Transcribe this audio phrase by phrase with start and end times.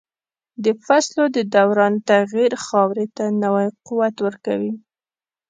[0.63, 4.73] د فصلو د دوران تغییر خاورې ته نوی قوت ورکوي.